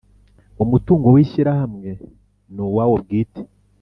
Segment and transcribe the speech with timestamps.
[0.63, 1.89] Umutungo w Ishyirahamwe
[2.53, 3.41] ni uwawo bwite